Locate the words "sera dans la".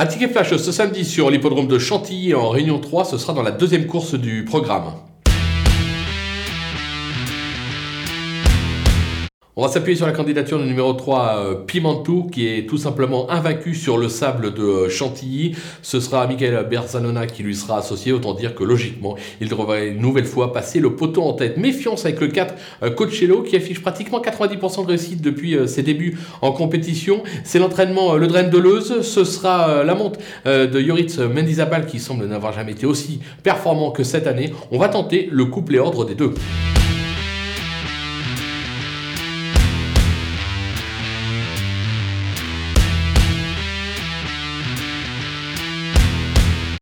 3.18-3.50